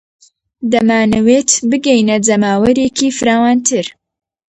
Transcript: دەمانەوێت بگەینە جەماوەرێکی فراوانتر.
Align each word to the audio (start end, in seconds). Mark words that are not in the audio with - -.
دەمانەوێت 0.71 1.49
بگەینە 1.69 2.17
جەماوەرێکی 2.27 3.15
فراوانتر. 3.17 3.85